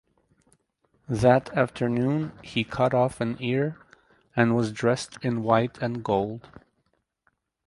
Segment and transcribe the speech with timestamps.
[1.07, 3.77] That afternoon he cut off an ear
[4.35, 6.49] and was dressed in white and gold.